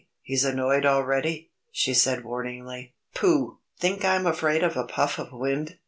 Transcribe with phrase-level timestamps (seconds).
[0.23, 2.95] He's annoyed already!" she said warningly.
[3.13, 3.59] "Pooh!
[3.77, 5.77] Think I'm afraid of a puff of wind!"